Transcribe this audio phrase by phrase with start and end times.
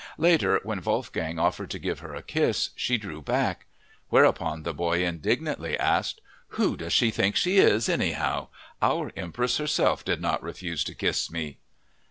[0.17, 3.67] Later, when Wolfgang offered to give her a kiss, she drew back;
[4.09, 6.21] whereupon the boy indignantly asked,
[6.57, 8.47] "Who does she think she is, anyhow?
[8.81, 11.59] Our Empress herself did not refuse to kiss me!"